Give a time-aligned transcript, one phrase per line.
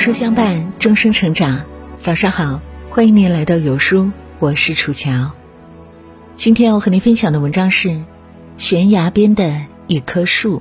[0.00, 1.66] 书相伴，终生成长。
[1.98, 5.32] 早上好，欢迎您来到有书，我是楚乔。
[6.34, 7.88] 今天我和您分享的文章是
[8.56, 10.60] 《悬崖边的一棵树》，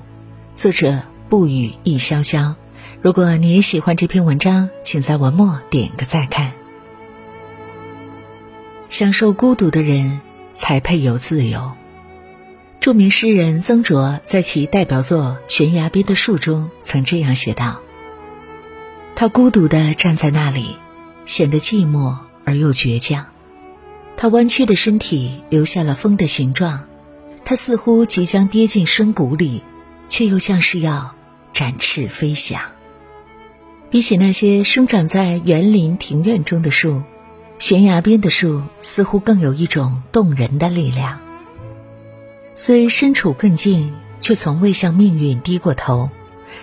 [0.53, 2.55] 作者不语亦潇潇。
[3.01, 6.51] 如果你也喜欢这篇文章，请在文末点个再看。
[8.89, 10.19] 享受孤独的人，
[10.57, 11.71] 才配有自由。
[12.81, 17.79] 著名诗人曾卓在其代表作《悬崖边的树》中曾这样写道。
[19.19, 20.77] 他孤独地站在那里，
[21.25, 22.15] 显得寂寞
[22.45, 23.25] 而又倔强。
[24.15, 26.85] 他弯曲的身体留下了风的形状，
[27.43, 29.61] 他似乎即将跌进深谷里，
[30.07, 31.15] 却又像是要
[31.51, 32.61] 展翅飞翔。
[33.89, 37.03] 比起那些生长在园林庭院中的树，
[37.57, 41.19] 悬崖边的树似乎更有一种动人的力量。
[42.55, 46.09] 虽身处困境，却从未向命运低过头；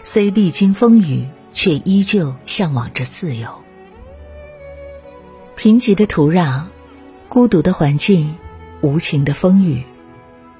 [0.02, 3.48] 虽历经风雨，却依旧向往着自由。
[5.56, 6.64] 贫瘠的土壤，
[7.30, 8.36] 孤独的环境，
[8.82, 9.82] 无情的风雨，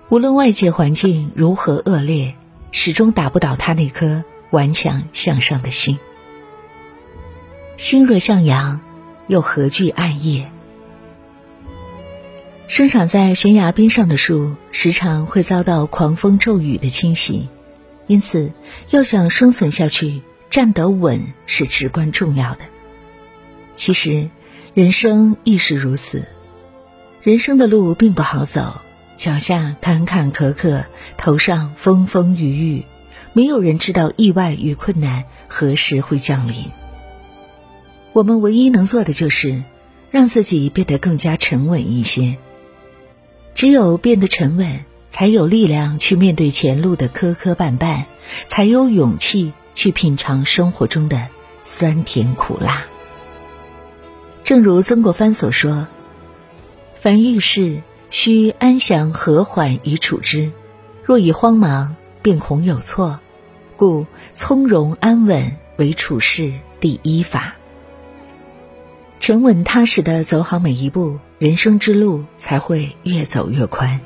[0.09, 2.35] 无论外界环境如何恶劣，
[2.73, 5.99] 始终打不倒他那颗顽强向上的心。
[7.77, 8.81] 心若向阳，
[9.27, 10.51] 又何惧暗夜？
[12.69, 17.51] 生长在悬崖边上的树，时常会遭到狂风骤雨的侵袭，
[18.07, 18.51] 因此，
[18.89, 20.23] 要想生存下去。
[20.51, 22.61] 站得稳是至关重要的。
[23.75, 24.31] 其实，
[24.75, 26.25] 人生亦是如此。
[27.23, 28.81] 人生的路并不好走，
[29.17, 30.85] 脚下坎坎坷坷，
[31.19, 32.85] 头上风风雨雨，
[33.33, 36.71] 没有人知道意外与困难何时会降临。
[38.13, 39.63] 我们唯一能做的就是，
[40.11, 42.39] 让自己变得更加沉稳一些。
[43.55, 48.05] 只有变得沉稳，才有力量去面对前路的磕磕绊绊，
[48.49, 49.53] 才有勇气。
[49.77, 51.29] 去品尝生活中的
[51.63, 52.87] 酸甜苦辣。
[54.43, 55.87] 正如曾国藩所说
[56.99, 60.51] ：“凡遇事，须安详和缓以处之；
[61.05, 63.21] 若以慌忙，便恐有错。
[63.77, 67.57] 故从容安稳为处事第一法。
[69.21, 74.01] 沉稳踏实的走好每一步，人生之路才会越走越宽。”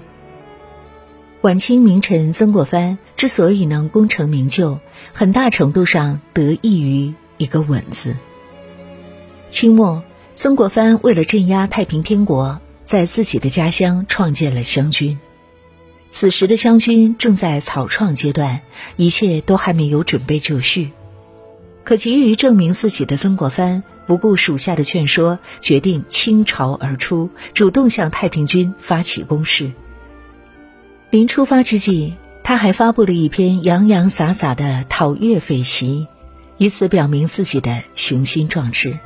[1.42, 4.78] 晚清名臣曾国藩之所以能功成名就，
[5.14, 8.14] 很大程度上得益于一个“稳”字。
[9.48, 15.18] 清末，曾国藩为了镇压太平天国，在自己的家乡创建了湘军。
[16.10, 18.60] 此时的湘军正在草创阶段，
[18.96, 20.90] 一切都还没有准备就绪。
[21.84, 29.72] 可急于证明自己的曾国藩，不顾属下的劝说，决定倾巢而出，主动向太平军发起攻势。
[31.10, 36.06] 临出发之际，他还发布了一篇洋洋洒洒的讨粤匪檄，
[36.56, 38.97] 以此表明自己的雄心壮志。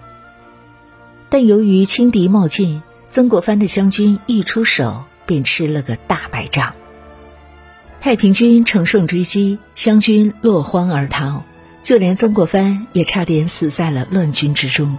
[1.30, 6.74] 但由于轻敌冒进，曾国藩的湘军一出手便吃了个大败仗。
[8.02, 11.42] 太平军乘胜追击，湘军落荒而逃，
[11.82, 14.98] 就连曾国藩也差点死在了乱军之中。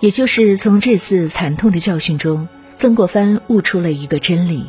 [0.00, 4.66] 也就是从这次惨痛的教训中，曾国藩悟出了一个真理。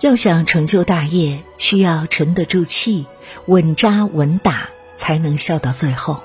[0.00, 3.06] 要想成就大业，需要沉得住气、
[3.46, 6.22] 稳扎稳打，才能笑到最后。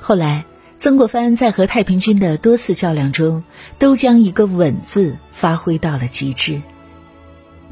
[0.00, 0.44] 后来，
[0.76, 3.44] 曾国藩在和太平军的多次较量中，
[3.78, 6.60] 都将一个“稳”字发挥到了极致。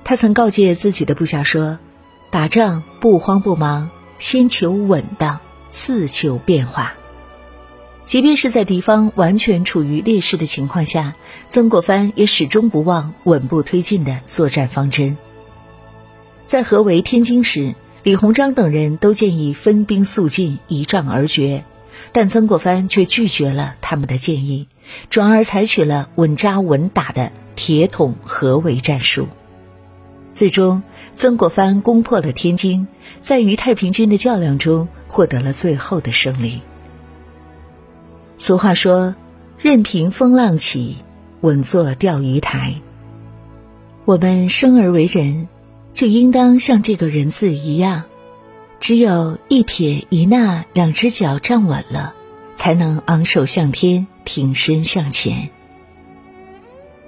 [0.04, 1.78] 他曾告诫自己的部下说
[2.30, 6.94] ：“打仗不慌不忙，先求稳当，次求变化。”
[8.04, 11.14] 即便是在敌方完全处于劣势的情况下，
[11.48, 15.16] 曾国藩也始终不忘稳步推进的作战方针。
[16.46, 21.64] 在合围天津时，李鸿章等人都建议分兵速进，一仗而决，
[22.12, 24.68] 但曾国藩却拒绝了他们的建议，
[25.08, 29.28] 转而采取了稳扎稳打的铁桶合围战术。
[30.34, 30.82] 最终，
[31.14, 32.88] 曾国藩攻破了天津，
[33.20, 36.60] 在与太平军的较量中获得了最后的胜利。
[38.42, 39.14] 俗话说
[39.56, 40.96] ：“任凭风浪起，
[41.42, 42.74] 稳坐钓鱼台。”
[44.04, 45.46] 我们生而为人，
[45.92, 48.02] 就应当像这个人字一样，
[48.80, 52.14] 只有一撇一捺两只脚站稳了，
[52.56, 55.50] 才能昂首向天，挺身向前。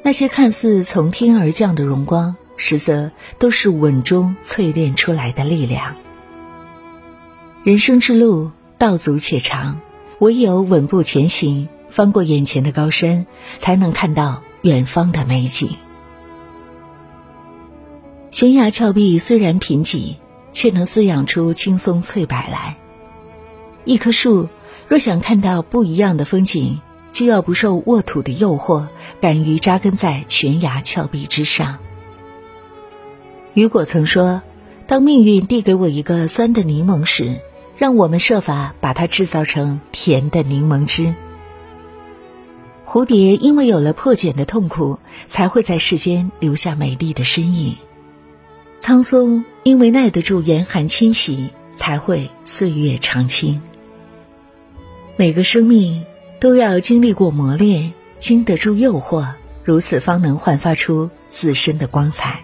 [0.04, 3.10] 那些看似从天而降的荣光，实则
[3.40, 5.96] 都是稳中淬炼出来的力量。
[7.64, 9.80] 人生之路，道阻且长。
[10.20, 13.26] 唯有稳步前行，翻过眼前的高山，
[13.58, 15.76] 才能看到远方的美景。
[18.30, 20.16] 悬崖峭壁虽然贫瘠，
[20.52, 22.76] 却能滋养出青松翠柏来。
[23.84, 24.48] 一棵树
[24.88, 26.80] 若想看到不一样的风景，
[27.12, 28.88] 就要不受沃土的诱惑，
[29.20, 31.78] 敢于扎根在悬崖峭壁之上。
[33.52, 34.42] 雨果曾说
[34.88, 37.40] ：“当命运递给我一个酸的柠檬时，
[37.76, 41.14] 让我们设法把它制造成甜的柠檬汁。”
[42.86, 47.76] 蝴蝶因为有了破茧的痛苦，才会在世间留下美丽的身影；
[48.78, 53.62] 苍松因为耐得住严寒侵袭，才会岁月长青。
[55.16, 56.04] 每个生命
[56.40, 59.28] 都要经历过磨练，经得住诱惑，
[59.64, 62.40] 如此方能焕发出自身的光彩。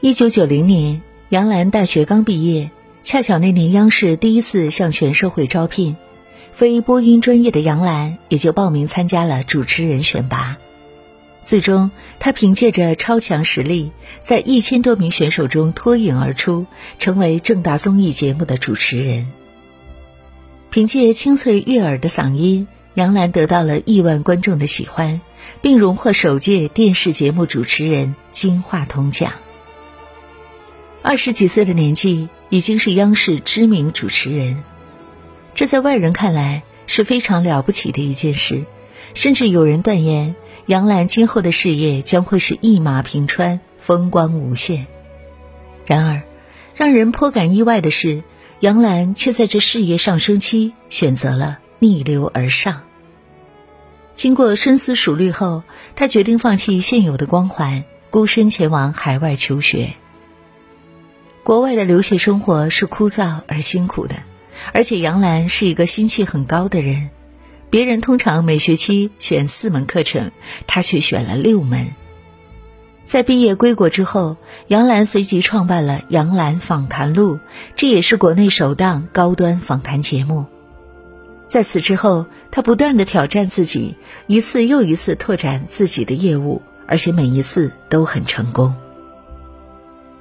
[0.00, 2.70] 一九九零年，杨澜大学刚毕业，
[3.06, 5.96] 恰巧那年央视第一次向全社会招聘，
[6.50, 10.56] 非播音专业的杨澜也就报名参加了主持人选拔。
[11.40, 13.92] 最终，她凭借着超强实力，
[14.24, 16.66] 在一千多名选手中脱颖而出，
[16.98, 19.30] 成为正大综艺节目的主持人。
[20.70, 25.20] 凭借清脆悦耳的嗓音，杨澜得到了亿万观众的喜欢，
[25.62, 29.34] 并荣获首届电视节目主持人金话筒奖。
[31.02, 34.62] 二十几岁的年纪，已经是央视知名主持人，
[35.54, 38.64] 这在外人看来是非常了不起的一件事，
[39.14, 44.86] 甚至有人断言杨澜今后的事业将会是一马平川，风光无限。
[45.86, 46.22] 然而，
[46.74, 48.22] 让人颇感意外的是，
[48.60, 52.82] 杨澜却在这事业上升期选择了逆流而上。
[54.14, 55.62] 经过深思熟虑后，
[55.94, 59.94] 她决定放弃现有的光环，孤身前往海外求学。
[61.46, 64.16] 国外的留学生活是枯燥而辛苦的，
[64.72, 67.10] 而且杨澜是一个心气很高的人。
[67.70, 70.32] 别人通常每学期选四门课程，
[70.66, 71.94] 她却选了六门。
[73.04, 77.36] 在毕业归国之后，杨澜随即创办了《杨澜访谈录》，
[77.76, 80.46] 这也是国内首档高端访谈节目。
[81.46, 83.94] 在此之后，她不断的挑战自己，
[84.26, 88.74] 一次又一次拓展自己的业务，而且每一次都很成功。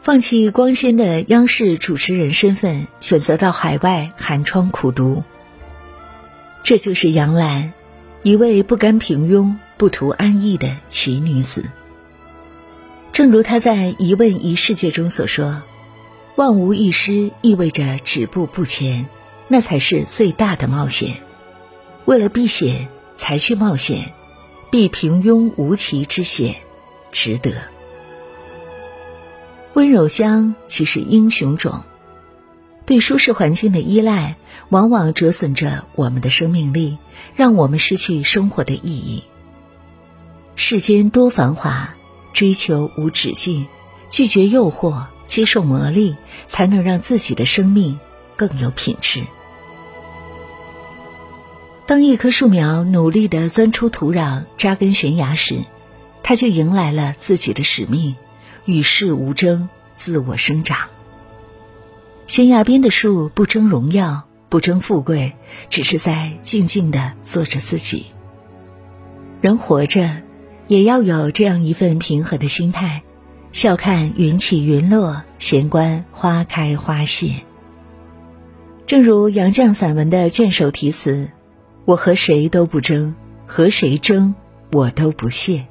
[0.06, 5.24] 放弃光鲜的央视主持人身份，选择到海外寒窗苦读。
[6.62, 7.74] 这就是杨澜，
[8.22, 11.72] 一位不甘平庸、不图安逸的奇女子。
[13.14, 15.64] 正如她在《一问一世界》中所说
[16.38, 19.08] ：“万无一失意味着止步不前，
[19.48, 21.16] 那才是最大的冒险。
[22.06, 24.14] 为了避险才去冒险，
[24.70, 26.58] 避平庸无奇之险，
[27.12, 27.54] 值得。”
[29.76, 31.84] 温柔乡即是英雄种，
[32.86, 34.38] 对舒适环境的依赖，
[34.70, 36.98] 往往折损着我们的生命力，
[37.36, 39.26] 让我们失去生活的意义。
[40.56, 41.94] 世间多繁华，
[42.32, 43.68] 追求无止境，
[44.08, 46.16] 拒绝诱惑，接受磨砺，
[46.48, 48.00] 才能让自己的生命
[48.38, 49.26] 更有品质。
[51.86, 55.66] 当一棵树苗努力的钻出土壤，扎根悬崖时，
[56.24, 58.16] 它就迎来了自己的使命。
[58.66, 60.90] 与世无争，自我生长。
[62.28, 65.34] 悬崖边的树不争荣耀，不争富贵，
[65.70, 68.08] 只是在静静的做着自己。
[69.42, 70.24] 人活着，
[70.68, 73.04] 也要有这样一份平和的心态，
[73.52, 77.44] 笑看云起云落，闲观花开花谢。
[78.88, 81.30] 正如杨绛散文的卷首题词
[81.86, 83.14] ：“我和谁都不争，
[83.46, 84.34] 和谁争，
[84.72, 85.68] 我都不屑。”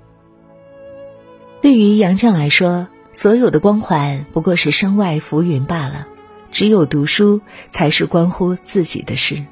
[1.64, 6.06] 对于杨绛来说，所有的光环不过是身外浮云罢了，
[6.50, 7.40] 只有读书
[7.71, 9.42] 才是关乎自己的事。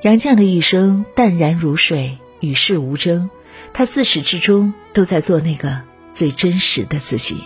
[0.00, 3.28] 杨绛的一生淡然如水，与世无争，
[3.74, 7.44] 他自始至终都在做那个最真实的自己。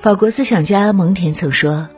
[0.00, 1.90] 法国思想家蒙田曾说：“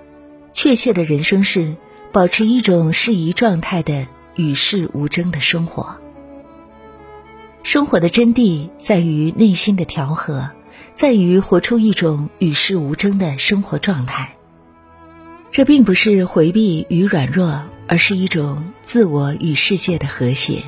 [0.52, 1.76] 确切的人生是
[2.10, 5.97] 保持一种适宜状态的与世无争的生活。”
[7.78, 10.50] 生活的真谛在于内心的调和，
[10.94, 14.34] 在于活出一种与世无争的生活状态。
[15.52, 20.64] 这并不是回避与软弱，而是一种自我与世界的和谐。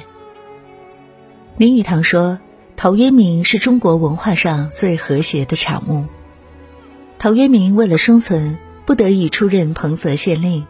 [1.57, 2.39] 林语堂说
[2.79, 6.05] ：“陶渊明是中国文化上最和谐的产物。”
[7.19, 10.65] 陶渊明为了生存，不得已出任彭泽县令，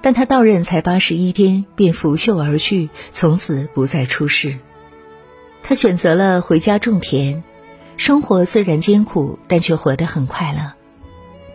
[0.00, 4.58] 但他到任才八十一天，便拂袖而去，从此不再出仕。
[5.62, 7.42] 他选择了回家种田，
[7.96, 10.72] 生活虽然艰苦，但却活得很快乐。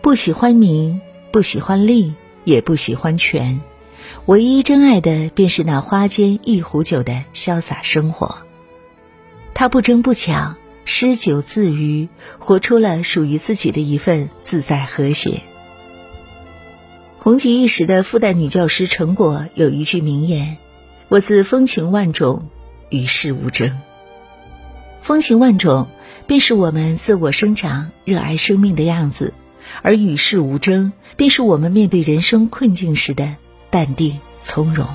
[0.00, 1.00] 不喜欢名，
[1.30, 3.60] 不喜欢利，也不喜欢权，
[4.26, 8.38] 唯一真爱的便是那花间一壶酒的潇洒生活。
[9.54, 15.42] 他不争不抢，诗酒自娱，活出了属于自己的一份自在和谐。
[17.18, 20.56] 红极一时的复旦女教师陈果有一句名言
[21.10, 22.48] ：“我自风情万种，
[22.88, 23.78] 与世无争。”
[25.00, 25.88] 风情万种，
[26.26, 29.32] 便是我们自我生长、热爱生命的样子；
[29.82, 33.36] 而与世无争，便是我们面对人生困境时的
[33.70, 34.86] 淡定从容。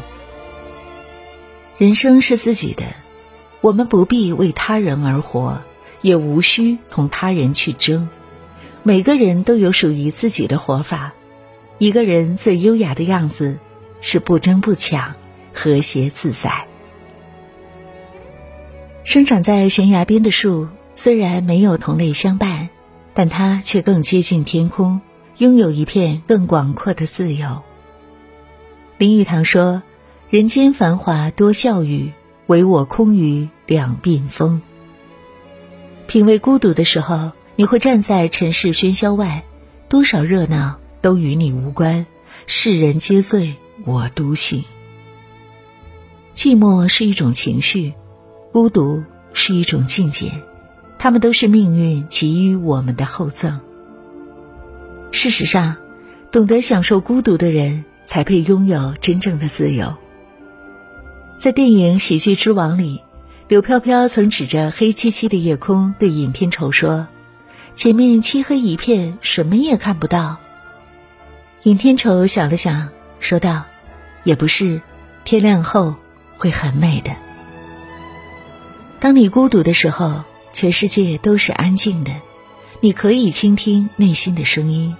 [1.77, 2.83] 人生是自己的，
[3.61, 5.63] 我们不必为他人而活，
[6.01, 8.09] 也无需同他人去争。
[8.83, 11.13] 每个人都有属于自己的活法。
[11.79, 13.57] 一个人最优雅的样子，
[13.99, 15.15] 是不争不抢，
[15.53, 16.67] 和谐自在。
[19.03, 22.69] 生长在悬崖边的树，虽然没有同类相伴，
[23.13, 25.01] 但它却更接近天空，
[25.37, 27.61] 拥有一片更广阔的自由。
[28.97, 29.83] 林语堂说。
[30.29, 32.11] 人间繁华多笑语，
[32.47, 34.63] 唯我空余两鬓风。
[36.07, 39.43] 品味孤独的时候，你会站在尘世喧嚣外，
[39.89, 42.07] 多少热闹都与你无关，
[42.47, 44.63] 世人皆醉我独醒。
[46.33, 47.93] 寂寞是一种情绪，
[48.53, 50.31] 孤独是一种境界，
[50.99, 53.59] 他们都是命运给予我们的厚赠。
[55.09, 55.77] 事实上，
[56.31, 59.95] 懂得享受孤独的人，才配拥有真正的自由。
[61.35, 63.01] 在电影《喜剧之王》里，
[63.47, 67.07] 柳飘飘曾指着黑漆漆的夜空对尹天仇说
[67.73, 70.37] ：“前面漆黑一片，什么也看不到。”
[71.63, 73.63] 尹天仇想了想，说道
[74.23, 74.79] ：“也不是，
[75.23, 75.95] 天亮后
[76.37, 77.15] 会很美的。
[79.03, 82.13] 当你孤独的时候，全世界都是安静的，
[82.79, 84.95] 你可以倾听内心的声音。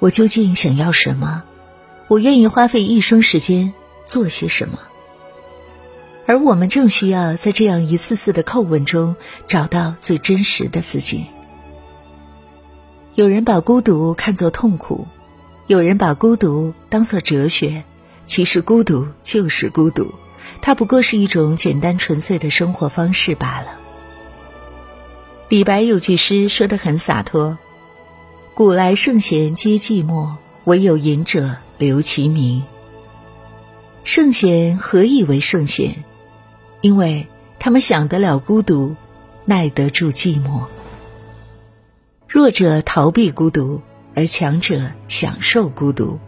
[0.00, 1.42] 我究竟想要什么？
[2.08, 3.72] 我愿意花费一生时间
[4.04, 4.78] 做些什么？”
[6.28, 9.16] 而我们正需要在这样一次次的叩问中，
[9.48, 11.24] 找到最真实的自己。
[13.14, 15.06] 有人把孤独看作痛苦，
[15.68, 17.82] 有人把孤独当作哲学。
[18.26, 20.12] 其实孤独就是孤独，
[20.62, 23.78] 它不过是一种简单纯粹的生活方式罢了。
[25.48, 27.58] 李白有句诗说得很洒脱
[28.54, 32.62] ：“古来圣贤皆寂寞，惟有饮者留其名。”
[34.04, 36.04] 圣贤何以为圣贤？
[36.80, 37.26] 因为
[37.58, 38.96] 他们享得了孤独，
[39.44, 40.64] 耐得住寂寞。
[42.28, 43.82] 弱者逃避孤独，
[44.14, 46.20] 而强者享受孤独。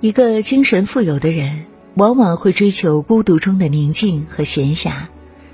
[0.00, 5.06] 一个精神富有的人，往往会追求孤独中的宁静和闲暇，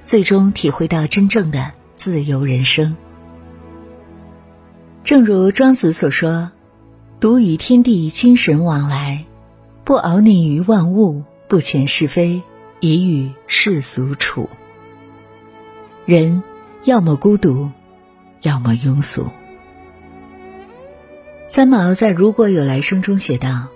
[0.03, 2.97] 最终体会到真正的自由人生。
[5.05, 6.51] 正如庄子所说
[7.21, 9.25] ：“独与天地精神往来，
[9.85, 12.43] 不熬溺于万物，不遣是非。”
[12.81, 14.49] 以与世俗处，
[16.07, 16.45] 人
[16.85, 17.73] 要么孤独，
[18.43, 19.27] 要么庸俗。
[21.49, 23.67] 三毛在《如果有来生》中写道：“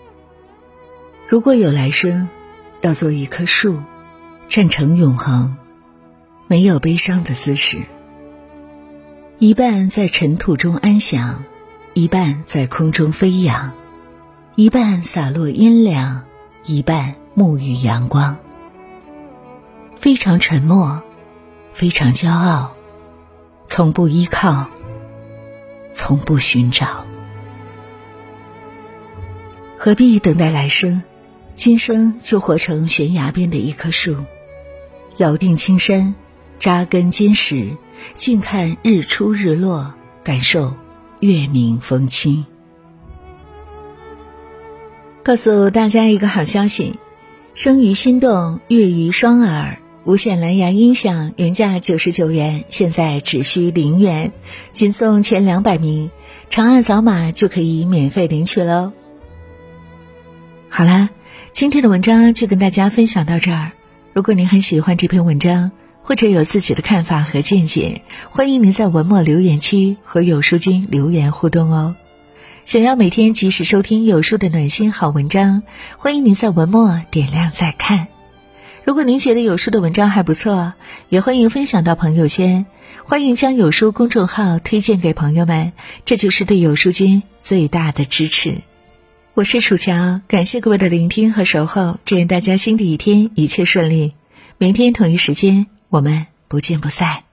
[1.26, 2.28] 如果有来生，
[2.82, 3.80] 要做一棵树，
[4.48, 5.56] 站成永恒，
[6.48, 7.78] 没有悲伤的姿势。
[9.38, 11.44] 一半在尘土中安详，
[11.94, 13.72] 一半在空中飞扬，
[14.56, 16.24] 一半洒落阴凉，
[16.64, 18.36] 一半沐浴阳光。”
[19.96, 21.00] 非常沉默，
[21.72, 22.72] 非常骄傲，
[23.68, 24.66] 从不依靠，
[25.92, 27.04] 从不寻找。
[29.78, 31.04] 何必等待来生？
[31.54, 34.16] 今生就活成悬崖边的一棵树，
[35.18, 36.14] 咬定青山，
[36.58, 37.76] 扎根坚实，
[38.14, 39.94] 静看日出日落，
[40.24, 40.74] 感受
[41.20, 42.46] 月明风清。
[45.22, 46.98] 告诉大家一个好消息：
[47.54, 49.78] 生于心动，悦于双耳。
[50.04, 54.32] 无线蓝牙音响原价九十九元，现在只需零元，
[54.72, 56.10] 仅送前两百名，
[56.50, 58.90] 长按扫码就可以免费领取喽。
[60.68, 61.10] 好啦，
[61.52, 63.72] 今天的文章就跟大家分享到这儿。
[64.14, 65.70] 如果您很喜欢这篇文章，
[66.02, 71.94] 或者有自己的看法和见解，欢迎您在文末留言区和有书君留言互动哦。
[72.64, 75.62] 想要每天及时收听有书的暖心好文章，
[75.98, 78.08] 欢迎您在文末点亮再看。
[78.84, 80.72] 如果您觉得有书的文章还不错，
[81.10, 82.64] 也欢迎分享到朋友圈，
[83.04, 85.74] 欢迎将有书公众号推荐给朋友们，
[86.06, 88.62] 这就是对有书君最大的支持。
[89.34, 94.12] 我是楚乔，感谢各位的聆听和守候，祝愿大家新的一天一切顺利。
[94.58, 97.24] 明天同一时间，我们不见不散。